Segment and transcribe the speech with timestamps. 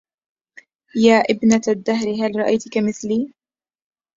[0.95, 3.33] يائبنة الدهر هل رأيت كمثلي